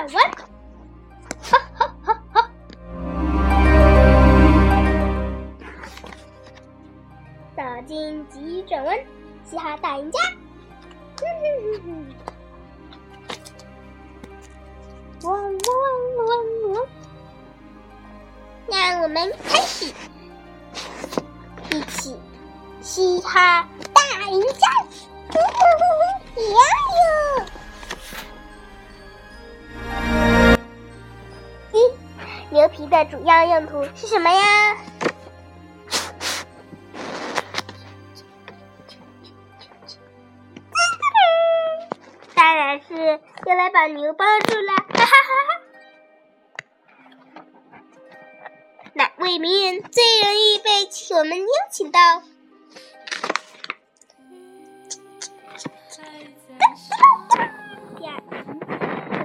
[0.00, 0.30] 转弯，
[1.42, 2.50] 哈哈哈哈！
[7.54, 8.98] 打进急转弯，
[9.44, 10.18] 嘻哈大赢家！
[11.18, 12.06] 哼哼哼哼！
[15.24, 15.50] 汪汪
[16.16, 16.28] 汪
[16.72, 16.86] 汪！
[18.68, 19.92] 让我们开始，
[21.72, 22.18] 一起
[22.80, 24.66] 嘻哈大赢家！
[25.28, 25.82] 哼哼哼
[26.36, 26.40] 哼！
[26.40, 26.56] 呀！
[32.50, 34.76] 牛皮的主要用途是什么呀？
[42.34, 45.60] 当然是用来把牛包住了，哈哈哈哈！
[48.94, 50.70] 哪位名人最容易被
[51.14, 52.00] 我们邀请到？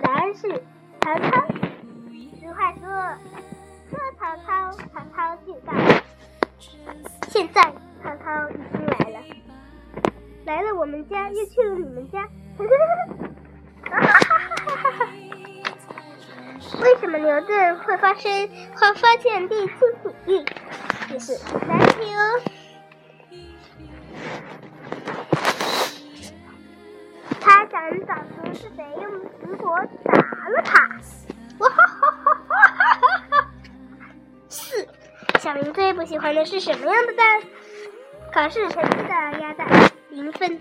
[0.03, 0.63] 答案是
[1.01, 1.64] 曹操。
[2.45, 2.79] 俗话说，
[3.89, 5.73] 说曹操，曹操就到。
[7.27, 9.19] 现在曹操已经来了，
[10.45, 12.29] 来了我们家，又去了你们家。
[16.83, 19.75] 为什么牛顿会发生会发现地心
[20.27, 20.45] 引力？
[21.09, 21.33] 就是
[21.65, 22.41] 难题哦。
[27.41, 29.65] 他想找出是谁用石头
[30.03, 30.13] 打
[30.49, 30.87] 了他。
[35.45, 37.39] 小明最不喜欢的是什么样的蛋？
[38.33, 39.67] 考试成绩的鸭蛋，
[40.09, 40.59] 零分。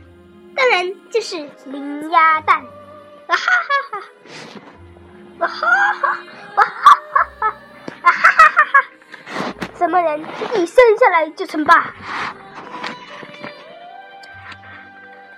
[0.55, 2.63] 当然就是零鸭蛋。
[3.29, 4.03] 哇哈哈哈！
[5.39, 6.19] 哇哈哈！
[6.57, 7.55] 哇哈哈哈！
[8.03, 8.85] 啊哈哈哈哈！
[9.75, 10.21] 什么人
[10.53, 11.95] 一生下来就称霸？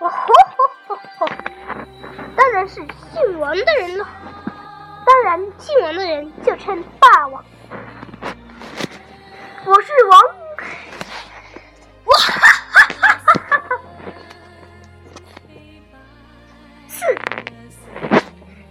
[0.00, 1.28] 哇吼吼吼吼！
[2.34, 2.74] 当然是
[3.12, 4.08] 姓王的人了。
[5.06, 7.44] 当然，姓王的人就称霸王。
[9.66, 10.20] 我是王。
[12.04, 13.74] 哇哈哈哈哈哈！
[16.86, 17.04] 四，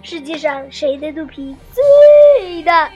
[0.01, 2.89] 世界上谁的肚皮最大？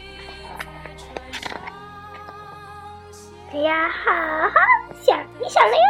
[3.51, 4.09] 哎呀，好
[4.47, 4.55] 好
[5.03, 5.81] 想一想了哟。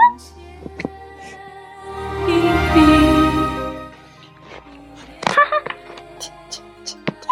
[5.28, 5.62] 哈哈，
[6.18, 7.28] 切切切切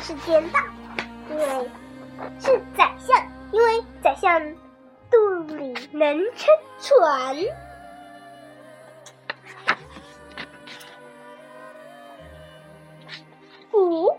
[0.00, 0.58] 是捡到，
[1.28, 1.70] 因为是宰相，因为
[5.10, 7.36] 肚里能撑船。
[13.72, 14.10] 五，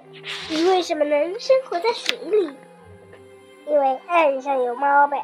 [0.49, 2.55] 鱼为什么能生活在水里？
[3.67, 5.23] 因为岸上有猫呗。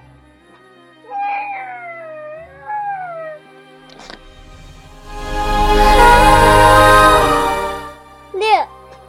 [8.34, 8.46] 六，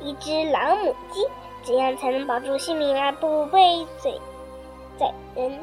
[0.00, 1.26] 一只老母鸡
[1.64, 4.10] 怎样才能保住性命而不被宰
[4.98, 5.60] 宰人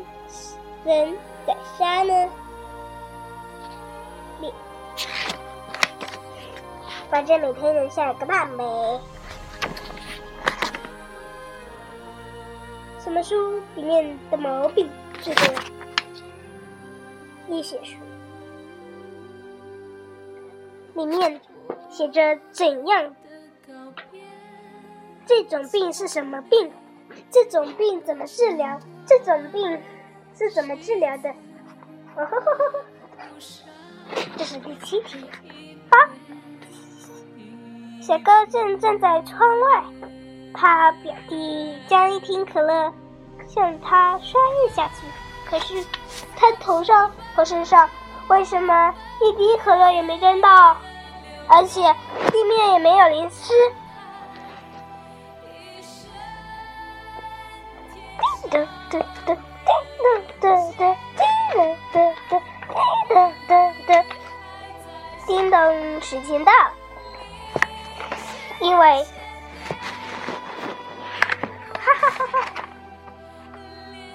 [0.86, 1.18] 人
[1.48, 2.30] 宰杀呢？
[4.42, 4.54] 你，
[7.10, 9.02] 反正每天能下个蛋呗。
[13.00, 14.90] 什么书里面的毛笔
[15.22, 15.46] 最多？
[17.48, 17.96] 医学书。
[20.96, 21.40] 里面
[21.90, 23.16] 写着怎样？
[25.26, 26.72] 这种病是什么病？
[27.32, 28.80] 这种病怎么治疗？
[29.06, 29.82] 这种病
[30.44, 31.34] 是怎么治疗的？
[34.38, 35.26] 这是第七题。
[35.90, 35.98] 八，
[38.02, 39.84] 小高正站在窗外。
[40.54, 42.94] 他表弟将一瓶可乐
[43.48, 45.08] 向他摔了下去，
[45.50, 45.84] 可是
[46.36, 47.90] 他头上和身上
[48.28, 50.78] 为什么一滴可乐也没沾到，
[51.48, 51.82] 而且
[52.32, 53.52] 地面也没有淋湿？
[58.52, 59.36] 噔噔噔
[65.26, 66.52] 叮咚，时间到，
[68.60, 69.04] 因为。
[71.80, 72.40] 哈哈哈哈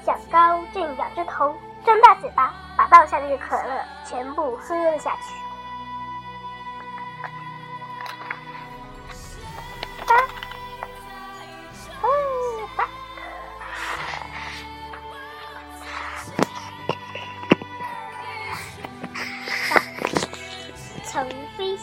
[0.05, 1.55] 小高正仰着头，
[1.85, 5.48] 张大嘴巴，把倒下的可乐全部喝了下去。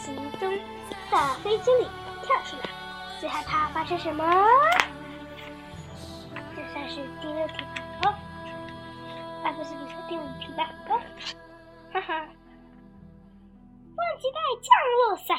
[0.06, 0.56] 行中
[1.10, 1.88] 的飞机里
[2.22, 2.62] 跳出来，
[3.18, 4.24] 最害怕发生什么？
[6.54, 7.82] 这算是第六题吧。
[8.04, 8.14] 哦
[9.42, 10.70] 啊，不是不是第五题吧？
[10.88, 11.00] 哦，
[11.92, 12.14] 哈哈，
[13.96, 14.70] 忘记带降
[15.08, 15.36] 落伞。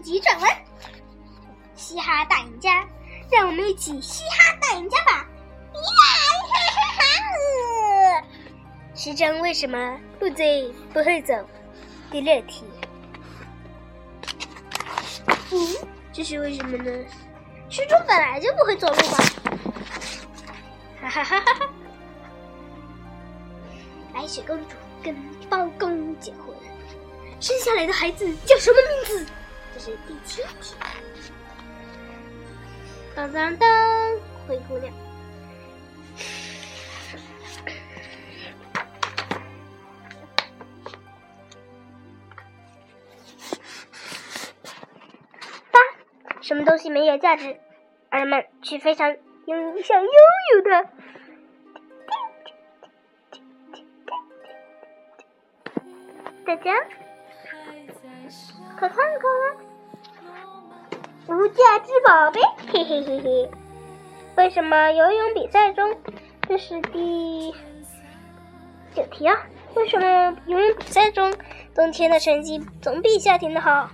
[0.00, 0.50] 急转弯，
[1.74, 2.86] 嘻哈大赢家，
[3.30, 5.12] 让我们一起嘻哈大赢家吧！
[5.12, 5.80] 呀！
[6.48, 7.02] 哈哈
[8.20, 8.26] 哈！
[8.94, 11.34] 时针为什么不对不会走？
[12.10, 12.64] 第六题。
[15.52, 16.90] 嗯，这是为什么呢？
[17.68, 19.18] 时钟本来就不会走路吧？
[21.02, 21.70] 哈哈哈哈哈！
[24.12, 25.14] 白雪公主跟
[25.48, 26.54] 包公结婚，
[27.40, 29.26] 生下来的孩子叫什么名字？
[33.14, 33.68] 当当当，
[34.46, 34.92] 灰姑娘。
[45.70, 45.80] 八，
[46.40, 47.60] 什么东西没有价值，
[48.08, 49.14] 而人们却非常
[49.46, 50.12] 拥想拥
[50.54, 50.88] 有的？
[56.46, 56.74] 大家
[58.78, 59.69] 快看看。
[61.30, 62.40] 无价之宝贝，
[62.72, 63.50] 嘿嘿嘿嘿！
[64.36, 65.96] 为什么游泳比赛中，
[66.48, 67.54] 这是第
[68.92, 69.36] 九题啊？
[69.76, 71.32] 为什么游泳比赛中，
[71.72, 73.88] 冬天的成绩总比夏天的好？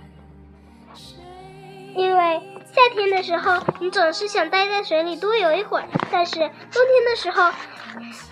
[1.93, 2.41] 因为
[2.73, 7.51] 夏天的时候，你总是想待在水里多游一会儿，但是冬天的时候，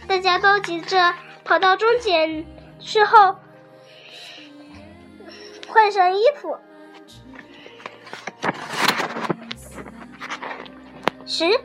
[0.08, 1.14] 大家都急着
[1.44, 2.44] 跑到终点
[2.80, 3.36] 之后
[5.68, 6.58] 换上衣服。
[11.38, 11.60] 十，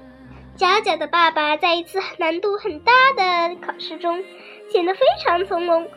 [0.57, 4.21] 佳佳的爸爸在一次难度很大的考试中
[4.73, 5.89] 显得非常从容，